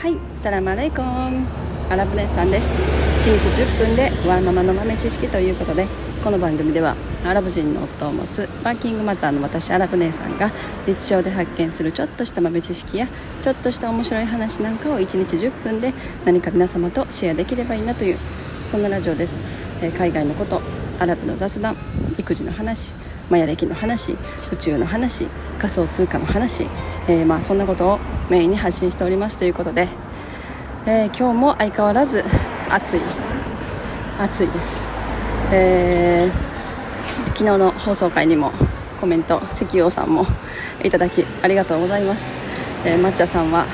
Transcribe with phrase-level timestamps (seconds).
[0.00, 1.46] はい、サラマレイコン。
[1.90, 2.80] アラブ姉さんです。
[3.20, 5.86] 1日10分でワンママの豆知識ということで
[6.24, 10.50] この番組ではアラブ人の夫を持つワーキングマザーの私アラブ姉さんが
[10.86, 13.08] 日常で発見するちょっとした豆知識や
[13.42, 15.92] ちょっとした面白い話なんかを1日10分で
[16.24, 18.18] 何か皆様とシェアできればいいなという
[18.64, 19.42] そんなラジオです、
[19.82, 20.62] えー海外のこと
[20.98, 21.76] アラブの雑談
[22.16, 22.94] 育児の話
[23.28, 24.16] マヤ歴の話
[24.50, 25.26] 宇宙の話
[25.58, 26.62] 仮想通貨の話、
[27.06, 27.98] えーまあそんなことを
[28.30, 29.88] メインに発信しておりますということで、
[30.86, 32.24] えー今日も相変わらず
[32.68, 33.00] 暑い
[34.20, 34.92] 暑いです、
[35.52, 36.50] えー
[37.30, 38.52] 昨日の放送回にも
[39.00, 40.26] コメント石王さんも
[40.84, 42.36] いただきありがとうございます、
[42.84, 43.66] えー抹茶さんは、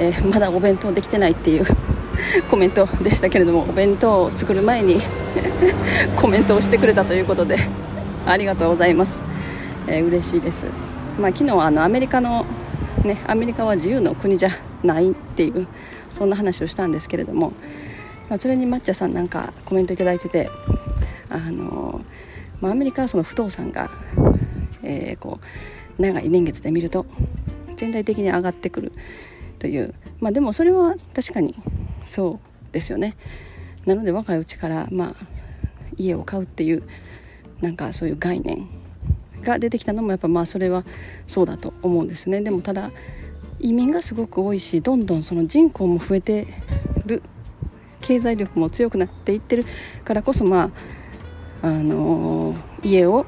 [0.00, 1.66] えーまだお弁当できてないっていう
[2.50, 5.00] コメントでしたけれどもお弁当を作る前に
[6.20, 7.60] コメントをしてくれたということで
[8.26, 9.24] ありがとうございます、
[9.86, 10.66] えー嬉しいです、
[11.20, 12.44] まあ、昨日はあのアメリカの、
[13.06, 14.50] ね、アメリカは自由の国じゃ
[14.82, 15.66] ないっていう
[16.10, 17.52] そんな話をしたんですけれども、
[18.38, 20.50] それに抹茶さんなんかコメントいいてて
[21.28, 22.00] あの、
[22.60, 23.90] まあ、アメリカはその不動産が、
[24.82, 25.46] えーこう
[25.98, 27.06] 長い年月で見ると
[27.76, 28.92] 全体的に上がってくる
[29.58, 31.54] という、まあ、でもそれは確かに
[32.04, 32.38] そ
[32.70, 33.16] うですよね。
[33.86, 35.26] なので若いうちから、まあ、
[35.96, 36.82] 家を買うっていう
[37.60, 38.68] なんかそういう概念
[39.42, 40.84] が出てきたのもやっぱまあそれは
[41.26, 42.40] そうだと思うんですね。
[42.40, 42.90] でもただ
[43.58, 46.46] 移民がすごく多いしどんどんその人口も増えて
[47.06, 47.22] る
[48.00, 49.64] 経済力も強くなっていってる
[50.04, 50.70] からこそま
[51.62, 53.26] ああの家を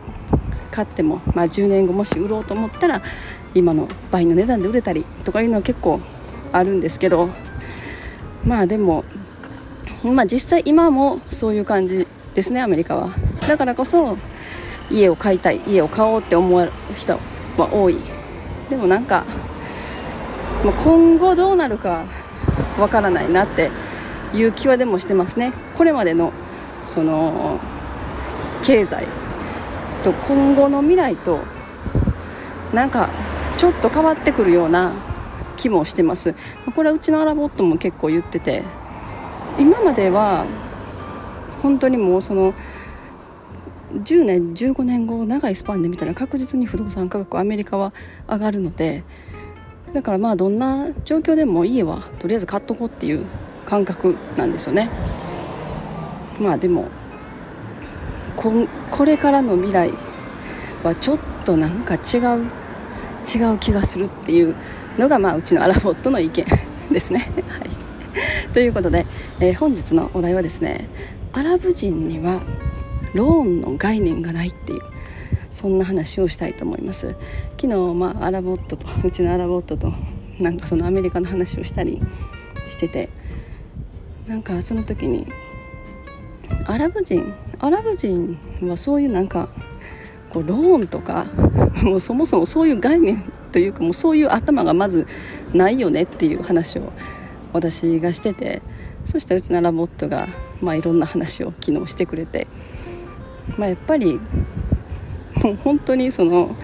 [0.70, 3.03] 買っても、まあ、10年後もし売ろうと思ったら
[3.55, 6.00] 今の倍の値段で売れたりとかいうのは結構
[6.53, 7.31] あるんですけど
[8.45, 9.05] まあでも
[10.05, 13.11] まあ実際今もそういう感じですねアメリカは。
[13.48, 14.17] だからこそ
[14.91, 17.19] 家を買いたい家を買おうって思う人
[17.56, 17.98] は多い。
[18.70, 19.25] でもなんか
[20.64, 22.05] まあ今後どうなるか
[22.78, 23.71] わからないなって
[24.34, 25.53] いう気はでもしてますね。
[25.77, 26.32] これまでの
[26.87, 27.59] その
[28.62, 29.06] 経済
[30.03, 31.41] と今後の未来と
[32.72, 33.09] なんか
[33.56, 34.93] ちょっと変わってくるような
[35.56, 36.34] 気もしてます。
[36.75, 38.62] これはうちのアラボットも結構言ってて
[39.59, 40.44] 今までは
[41.62, 42.54] 本当にもうその
[43.93, 47.93] 10年15年後長いスパンで見たら確実に不動産価格アメリカは
[48.28, 49.03] 上がるので
[49.93, 53.25] だからまあどんな状況でも家はとりあえず買っとこうっていう
[53.65, 54.91] 感覚なんですよね
[56.41, 56.88] まあでも
[58.37, 58.53] こ
[58.91, 59.93] これからの未来
[60.84, 62.44] はちょっとなんか違う
[63.27, 64.54] 違う気がするっていう
[64.97, 66.47] のがまあうちのアラボットの意見
[66.91, 67.31] ですね。
[67.48, 67.69] はい、
[68.54, 69.06] ということで、
[69.41, 70.88] えー本日のお題はですね
[71.32, 72.41] アラブ人には
[73.15, 74.83] ローンの概念がないっていう
[75.51, 77.17] そんな話をしたいと思います。
[77.61, 79.93] 昨日、まあ、アラボットと うちのアラボットと
[80.39, 82.01] なんかそのアメリカの話をしたり
[82.71, 83.09] してて
[84.29, 85.27] なんかその時に
[86.67, 89.49] アラブ人アラブ人はそういうなんか
[90.31, 91.27] こうローンとか
[91.83, 95.07] もうそもそもそういう概念というかもうそういう頭がまず
[95.53, 96.93] ないよねっていう話を
[97.53, 98.63] 私がしてて
[99.09, 100.29] そしたらうちのラボットが、
[100.61, 102.47] まあ、いろんな話を昨日してくれて、
[103.56, 104.20] まあ、やっぱり
[105.42, 106.56] もう 本当にその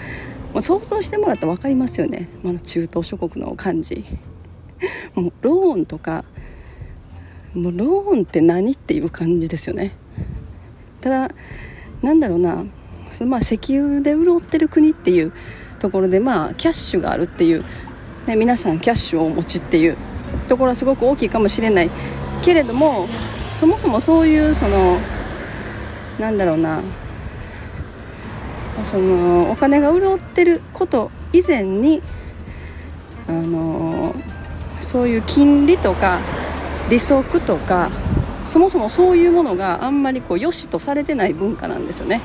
[0.53, 4.05] ま想像してもらったら分かりますよね、まあ、中東諸国の感じ。
[5.15, 6.25] もうローンとか
[7.55, 9.97] もうローンって何っていう感じですよね。
[11.01, 11.35] ただ
[12.03, 12.65] なんだろうな。
[13.13, 15.33] そのまあ石油で潤ってる国っていう
[15.81, 17.65] ところでまあキャッシュがあるっていう、
[18.27, 19.97] ね、皆さんキャッシュをお持ちっていう。
[20.49, 21.91] ところはすごく大きいかもしれない
[22.43, 23.09] けれども
[23.59, 24.99] そもそもそういうその
[26.19, 26.83] なんだろうな
[28.85, 32.03] そのお金が潤ってること以前に
[33.29, 34.15] あの
[34.81, 36.21] そういう金利とか
[36.91, 37.91] 利息とか
[38.45, 42.21] そもそもそういうものがあんまりこう良しとされてない文化なんですよね。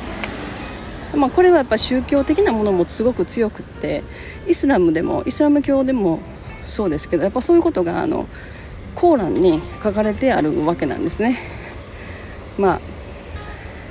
[1.15, 4.03] まあ、これはやっぱ宗教的なものもすごく強くって
[4.47, 6.19] イスラムでもイスラム教でも
[6.67, 8.27] そうですけどやっぱそういうことがあの
[8.93, 11.39] コーランに書かれてあるわけなんですね。
[12.59, 12.81] まあ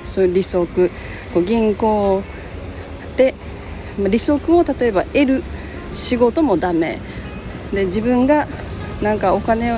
[0.09, 0.91] そういう利息
[1.33, 2.21] こう銀行
[3.15, 3.33] で
[3.97, 5.43] 利息を例えば得る
[5.93, 6.99] 仕事もダメ。
[7.73, 8.47] で自分が
[9.01, 9.73] なんかお金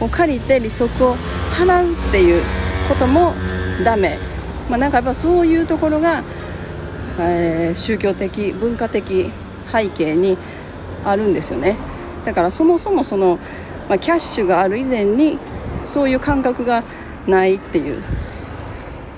[0.00, 1.16] を借りて利息を
[1.58, 2.42] 払うっていう
[2.88, 3.32] ことも
[3.84, 4.16] ダメ、
[4.68, 6.22] まあ、なんかやっぱそういうところが、
[7.18, 9.30] えー宗教的文化的
[9.72, 10.36] 背景に
[11.04, 11.76] あるんですよね。
[12.24, 13.38] だからそもそもその、
[13.88, 15.38] まあ、キャッシュがある以前に
[15.84, 16.84] そういう感覚が
[17.26, 18.02] ないっていう、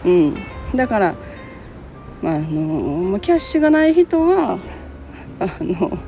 [0.05, 0.37] うん、
[0.75, 1.15] だから、
[2.23, 4.59] まああのキャッシュがない人は
[5.38, 5.99] あの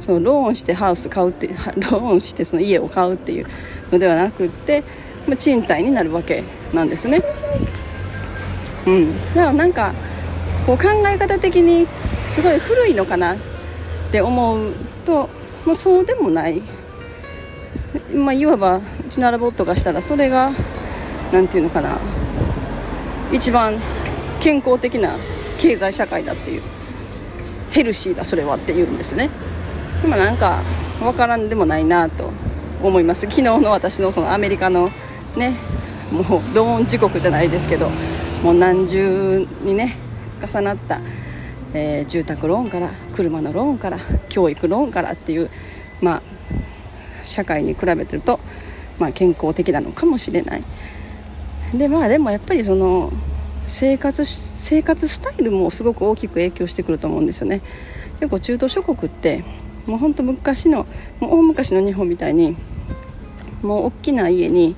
[0.00, 3.46] そのローンしてハウス買うってローンしてその家を買うっていう
[3.90, 4.82] のではなくって、
[5.26, 7.22] まあ、賃貸になるわけなんですね。
[8.86, 9.92] うん、だからなんか
[10.66, 11.86] こう考え方的に
[12.24, 13.36] すごい古いのかなっ
[14.10, 14.72] て思う
[15.04, 15.28] と、
[15.66, 16.62] まあ、そうでもない、
[18.14, 20.52] まあ、いわばうちのアラボットがしたらそれが
[21.32, 21.98] 何て言うのかな
[23.32, 23.78] 一番
[24.40, 25.16] 健康的な
[25.58, 26.62] 経済社会だっていう。
[27.70, 29.30] ヘルシーだそれはって言うんですね。
[30.02, 30.62] でもなんか
[31.00, 32.30] 分からんでもないなと
[32.82, 33.22] 思います。
[33.22, 34.90] 昨日の私のそのアメリカの
[35.36, 35.54] ね
[36.10, 36.24] もう
[36.54, 37.90] ローン時刻じゃないですけど
[38.42, 39.96] もう何重にね
[40.40, 41.00] 重なった、
[41.74, 43.98] えー、住宅ローンから車のローンから
[44.28, 45.50] 教育ローンからっていう
[46.00, 46.22] まあ
[47.24, 48.40] 社会に比べてると、
[48.98, 50.64] まあ、健康的なのかもしれない。
[51.74, 53.12] でまあでもやっぱりその
[53.68, 57.62] 生活生活スタイルもすごく大きく影響してくると思うんですよね。
[58.20, 59.44] 結構中東諸国って
[59.86, 60.86] もうほんと昔の
[61.20, 62.56] もう大昔の日本みたいに
[63.62, 64.76] もう大きな家に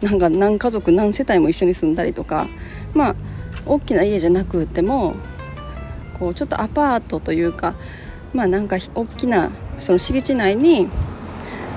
[0.00, 2.48] なんか何家族何世帯も一緒に住んだりとか
[2.94, 3.16] まあ
[3.64, 5.16] 大きな家じゃなくても
[6.18, 7.74] こうちょっとアパートというか
[8.32, 10.88] まあなんか大きなその敷地内に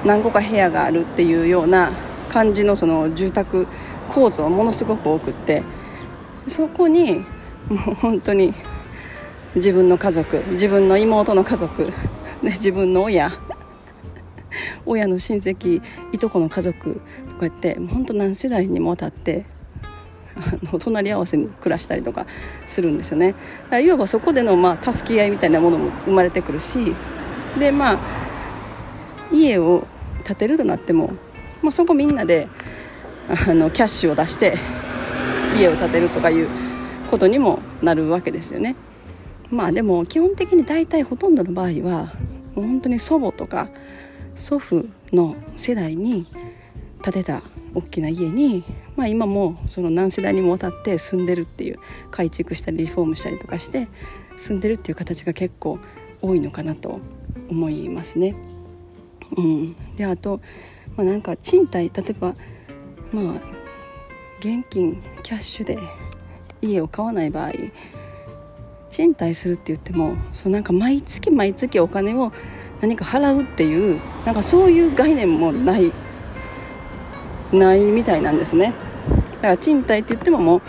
[0.05, 1.91] 何個か部屋があるっていうような
[2.31, 3.67] 感じのその住宅
[4.09, 5.63] 構造はものすごく多くって
[6.47, 7.17] そこに
[7.69, 8.53] もう本当に
[9.55, 11.93] 自分の家族自分の妹の家族、ね、
[12.51, 13.31] 自分の親
[14.85, 15.81] 親の親戚
[16.11, 19.45] いとこの家族とか言って本当何世代にもわたって
[20.35, 22.25] あの隣り合わせに暮らしたりとか
[22.65, 23.31] するんですよね。
[23.31, 26.95] だからいわばそこでの、まあ、助け合いみたいなものも生まれてくるし
[27.59, 27.99] でまあ
[29.31, 29.85] 家を
[30.23, 31.13] 建てるとなっても、
[31.61, 32.47] まあ、そこみんなで
[33.27, 34.57] あのキャッシュを出して
[35.57, 36.47] 家を建てるとかいう
[37.09, 38.75] ことにもなるわけですよね
[39.49, 42.13] まあでも基本的に大体ほとんどの場合は
[42.55, 43.69] もう本当に祖母とか
[44.35, 46.27] 祖父の世代に
[47.01, 47.41] 建てた
[47.73, 48.63] 大きな家に、
[48.95, 51.79] まあ、今もその何世代にもわたって住んでるっていう
[52.11, 53.87] 改築したりリフォームしたりとかして
[54.37, 55.79] 住んでるっていう形が結構
[56.21, 56.99] 多いのかなと
[57.49, 58.35] 思いますね。
[59.37, 60.41] うん、であと、
[60.95, 62.35] まあ、なんか賃貸例えば
[63.11, 63.58] まあ
[64.39, 65.77] 現金キャッシュで
[66.61, 67.51] 家を買わない場合
[68.89, 72.31] 賃貸するって言ってもそうなんか毎月毎月お金を
[72.81, 75.91] 何か払うっていうなんかそういう概念もない
[77.51, 78.73] ないみたいなんですね。
[79.37, 80.61] だから賃貸って言ってももう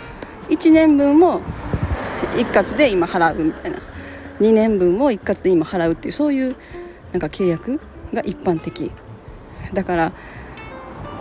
[0.51, 1.41] 1年分も
[2.35, 3.79] 一括で今払うみたいな。
[4.39, 6.55] 2年分も一括で今払うっていうそういう
[7.11, 7.79] なんか契約
[8.13, 8.91] が一般的。
[9.73, 10.11] だから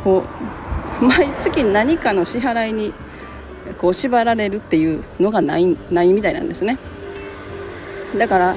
[0.02, 0.59] こう
[1.02, 2.92] 毎月何かの支払いに
[3.78, 6.76] こう縛られるっていうのがないないみたいなんですね。
[8.18, 8.56] だから、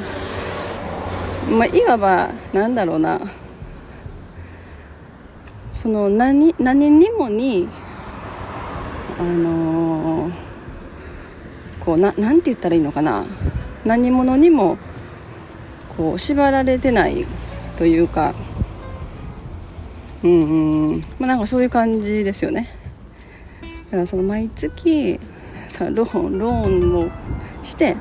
[1.50, 3.20] まあ、いわばなんだろうな。
[5.74, 7.68] その何何にもに
[9.20, 10.34] あのー、
[11.80, 13.26] こうななんて言ったらいいのかな。
[13.86, 14.78] 何者にも
[15.98, 17.26] こう縛られてない
[17.78, 18.34] というか
[20.24, 21.02] うんうん。
[21.20, 22.70] まあなんかそういう感じですよね。
[23.86, 25.20] だからその毎月
[25.68, 27.12] さローンローンを
[27.62, 27.96] して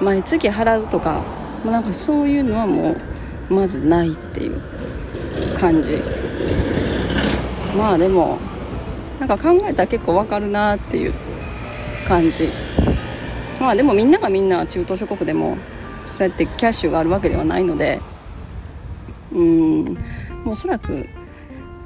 [0.00, 1.22] 毎月払うとか
[1.64, 2.96] もうなんかそういうのはも
[3.50, 4.60] うまずないっていう
[5.58, 6.02] 感じ。
[7.76, 8.38] まあでも
[9.18, 11.14] なんか考えたら結構わかるなっていう
[12.06, 12.50] 感じ。
[13.60, 15.56] まあでもみんながみんな中東諸国でも
[16.06, 18.00] そうやってキャッシュがあるわけではないので。
[19.32, 19.84] うん。
[20.44, 21.08] もうおそらく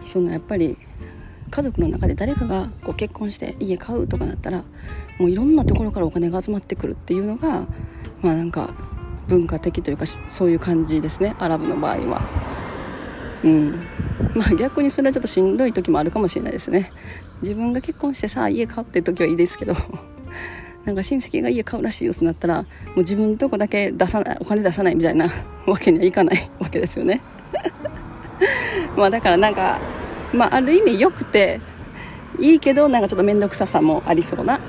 [0.03, 0.79] そのやっぱり
[1.51, 4.65] 家族の中で誰かがこう結婚して家買うとかなったら
[5.19, 7.67] もういろんなところからお金が集まってくるっていうのが
[8.21, 8.75] まあなんか
[9.29, 12.23] 文化的というかそういう感じですねアラブの場合は。
[13.45, 13.81] うん。
[14.35, 16.93] まあ逆にそれはちょっとしんどい時もあるかもしれないですね。
[17.43, 19.75] 自分が結婚してさあ家買うって時はいいですけど。
[20.85, 25.29] なんか親戚が家買うらしいよってなったらもう自分のとこだけ出さないお金出さないみたいな
[25.67, 27.21] わけにはいかないわけですよね。
[28.97, 29.79] まあだからなんか
[30.33, 31.61] まあ、ある意味良くて
[32.39, 34.61] いいけどなんかちょっと面倒くささもありそうな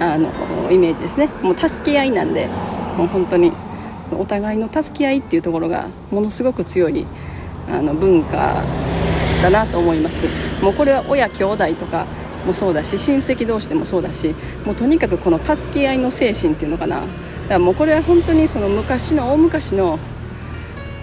[0.00, 0.30] あの
[0.70, 1.28] イメージですね。
[1.42, 2.48] もう助け合いなんで
[2.96, 3.52] もう本当に
[4.12, 7.06] お互いの助け合いっていうところがものすごく強い
[7.70, 8.62] あの文化
[9.42, 10.24] だなと思います。
[10.62, 12.06] もうこれは親兄弟とか
[12.46, 14.34] もそうだし親戚同士でもそうだし
[14.64, 17.00] もうとにかくこの助け合いの精神っていうのかな。
[17.00, 17.08] だか
[17.48, 19.98] らもうこれは本当にその昔の大昔の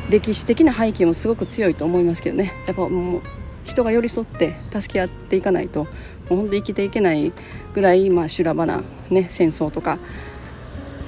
[0.10, 3.22] 歴史的な背景もすごく強いと思いますけどねやっぱもう
[3.63, 5.89] 人が寄り添って助け合っていかないとも
[6.31, 7.31] う本当生きていけない
[7.74, 10.00] ぐらい、まあ、修羅場な、ね、戦争とか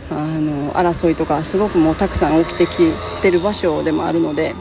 [0.10, 4.54] あの争いとかすごくもうたくさん起きてきてる場所でもあるので、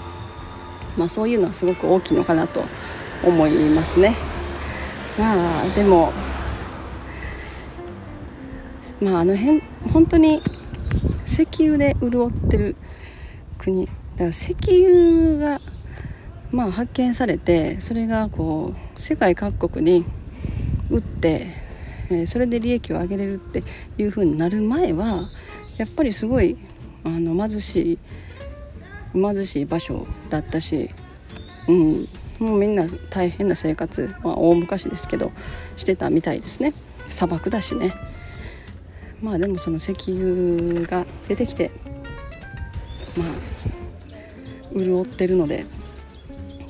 [0.97, 2.65] まあ、そういうのはすごく大きいのかなと
[3.23, 4.17] 思いますね。
[5.19, 6.13] まあでも
[9.01, 9.63] まああの辺
[9.93, 10.43] 本当に
[11.25, 12.77] 石油で潤ってる
[13.59, 15.61] 国だから石油が
[16.51, 20.05] まあ発見されてそれがこう世界各国に
[20.91, 21.49] 売って、
[22.11, 23.65] えー、それで利益を上げれるって
[23.99, 25.29] いう風になる前は
[25.77, 26.57] やっぱりすごい
[27.03, 27.99] あの貧しい
[29.13, 30.91] 貧しい場所だったし、
[31.69, 35.33] うん、もうみんな大変な生活、まあ、大昔ですけど
[35.77, 36.73] してたみたいですね。
[37.09, 37.95] 砂漠だしね。
[39.21, 41.71] まあでもその石油が出てきて
[43.17, 43.74] まあ
[44.75, 45.65] 潤ってるので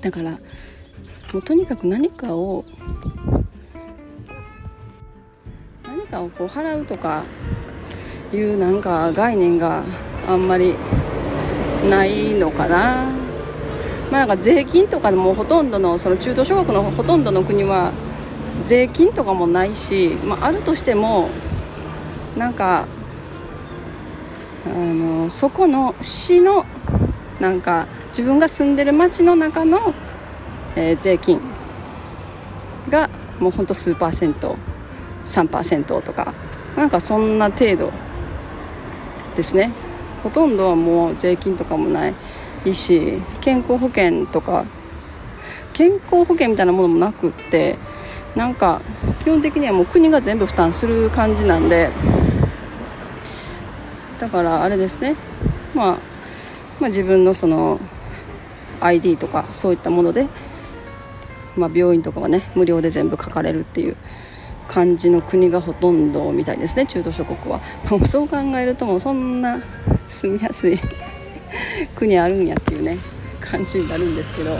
[0.00, 2.64] だからもうとにかく何かを
[5.82, 7.24] 何かをこう払うとか
[8.32, 9.82] いうなんか概念が
[10.28, 10.74] あんまり
[11.88, 13.24] ないのかな。
[14.10, 17.92] まあ、なんか税金とかでもほとんどのその中東諸国のほとんどの国は
[18.64, 21.28] 税金とかもないし、まあ、あるとしても
[22.36, 22.86] なんか
[24.66, 26.64] あのそこの市の
[27.44, 29.92] なんか自分が住んでる町の中の、
[30.76, 31.42] えー、税金
[32.88, 34.56] がもうほんと数パーセント
[35.26, 36.32] 3%とか
[36.74, 37.92] なんかそんな程度
[39.36, 39.72] ですね。
[40.22, 42.10] ほとんどはもう税金とかもな
[42.64, 44.64] いし健康保険とか
[45.74, 47.76] 健康保険みたいなものもなくって
[48.34, 48.80] なんか
[49.22, 51.90] 基本的にはもう国が全部負担する感じなんで
[54.18, 55.14] だからあれですね、
[55.74, 56.13] まあ、
[56.80, 57.80] まあ自分のその
[58.80, 60.26] ID とかそういったもので、
[61.56, 63.96] まあ、病院とかはね無料で全部書かれるっていう
[64.68, 67.60] 感じの国がほとんどみたいですね中東諸国は。
[67.90, 69.62] も うそう考えるともうそんな
[70.06, 70.78] 住みやすい
[71.94, 72.98] 国あるんやっていうね
[73.40, 74.56] 感じになるんですけど。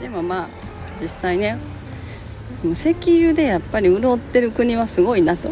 [0.00, 0.48] でもまあ
[1.00, 1.58] 実際ね
[2.72, 5.50] 石油でやっぱり潤ってる国はすごいなと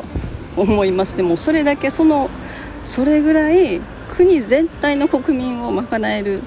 [0.56, 1.16] 思います。
[1.16, 2.30] でもそれだけその
[2.84, 3.80] それぐらい
[4.16, 6.42] 国全体の国民を賄える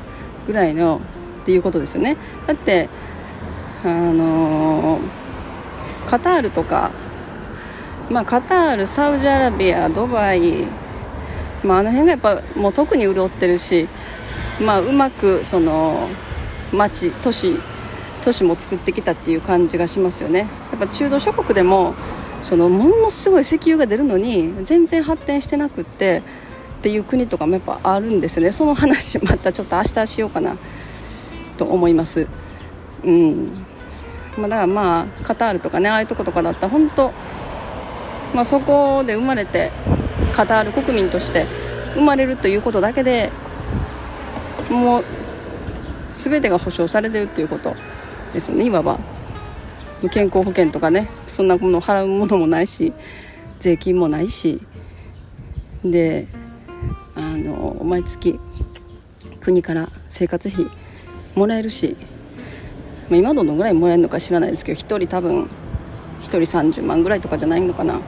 [0.46, 1.01] ぐらいの
[1.41, 2.17] っていうことですよね。
[2.46, 2.89] だって
[3.84, 5.00] あの、
[6.08, 6.91] カタールとか
[8.10, 10.65] まあカタールサウジアラビアドバイ
[11.63, 13.88] まあ、あの辺がやっぱもう特に潤ってるし、
[14.62, 16.08] まあ、うまくその
[16.72, 17.56] 町都市
[18.24, 20.48] 都市も作ってきたっていう感じがしますよね。
[20.72, 21.96] やっぱ中東諸国でも
[22.47, 26.23] そのものすごい石油が出るのに全然発展してなくって
[26.79, 28.53] っていう国とかもやっぱあるんですよね。
[28.53, 30.55] その話またちょっと明日しようかな
[31.57, 32.25] と思います。
[33.03, 33.65] うん。
[34.37, 37.11] まあ、だからまあカタールとかねああいうとことかだったら本当
[38.33, 39.71] まあそこで生まれて
[40.33, 41.45] カタール国民として
[41.95, 43.29] 生まれるということだけで
[44.69, 45.03] もう
[46.11, 47.75] 全てが保障されてるっていうこと
[48.31, 49.16] ですよねいわば。
[50.11, 52.93] 健康保険とかねそんなものを払うものもないし
[53.59, 54.61] 税金もないし
[55.83, 56.27] で
[57.15, 58.39] あの毎月
[59.41, 60.67] 国から生活費
[61.35, 61.95] もらえるし、
[63.09, 65.49] ま、今どのぐらいもらえるのか知らないですけど1人多分1
[66.23, 67.99] 人30万ぐらいとかじゃないのかな。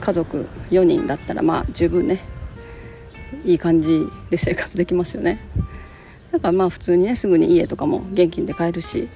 [0.00, 2.20] 家族4人だったらまあ十分ね
[3.44, 5.40] いい感じで生活できますよね。
[6.32, 9.08] だからまあ普通にねすぐに家とかも現金で買えるし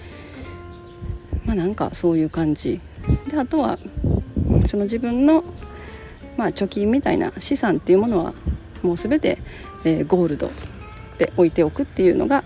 [1.45, 2.81] まあなんかそういう感じ。
[3.29, 3.79] であとは
[4.67, 5.45] その自分の
[6.37, 8.35] まあ貯金みたいな資産っていうものは
[8.83, 9.39] もう全て、
[9.85, 10.51] えー、ゴールド
[11.19, 12.45] で置いておくっていうのが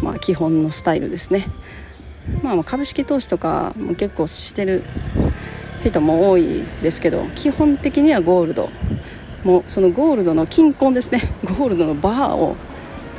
[0.00, 1.48] まあ基本のスタイルですね。
[2.42, 4.82] まあ株式投資とかも結構してる
[5.84, 8.68] 人も多いですけど基本的にはゴールド
[9.44, 11.32] もうそのゴールドの金婚ですね。
[11.44, 12.56] ゴールドのバーを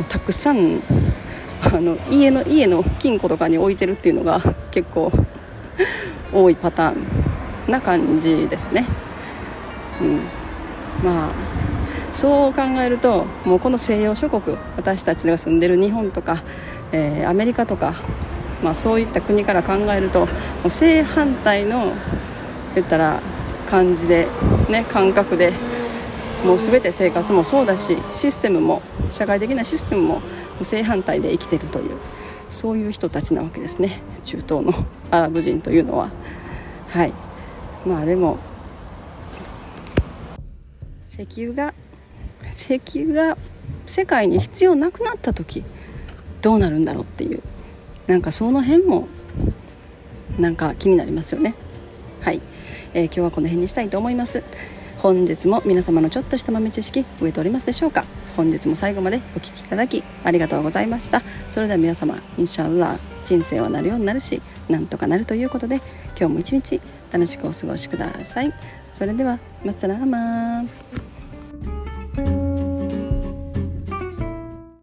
[0.10, 0.82] たくさん
[1.64, 5.12] あの家の家の金庫とかに置いてるっていうのが結構
[6.34, 6.96] 多いパター
[7.68, 8.86] ンな感じですね、
[10.02, 10.18] うん、
[11.04, 11.58] まあ
[12.12, 16.44] そう考えるともうこの西洋諸国私たちが住んでる日本とか、
[16.92, 17.96] えー、アメリカとか、
[18.64, 20.28] まあ、そういった国から考えるとも
[20.66, 21.94] う正反対の
[22.76, 23.22] 言ったら
[23.70, 24.28] 感じで
[24.70, 25.54] ね感覚で
[26.46, 30.22] もう全て生活もそうだしシステムも社会的なシステムも
[30.66, 31.98] 正反対で生きてるという
[32.52, 34.02] そういう人たちなわけですね。
[34.24, 34.74] 中東の
[35.12, 36.10] アラブ人というのは。
[36.90, 37.14] はい。
[37.86, 38.38] まあでも
[41.08, 41.74] 石油が
[42.52, 43.38] 石油が
[43.86, 45.64] 世界に必要なくなった時
[46.42, 47.42] どうなるんだろうっていう。
[48.08, 49.08] なんかその辺も
[50.40, 51.56] なんか気になりますよね。
[52.22, 52.42] はい、
[52.94, 54.44] えー、今日はこの辺にしたいと思います。
[55.00, 58.06] 本日も皆様のちょっとした豆知識増えておりますでしょうか。
[58.38, 61.24] 本日も最後までお聴きいただきありがとうございました。
[61.50, 65.82] それでは皆様インシャアラ人生はなるようになるしなんとかなるということで
[66.18, 66.80] 今日も一日
[67.12, 68.54] 楽しくお過ごしください。
[68.94, 70.70] それではマッサラーマン。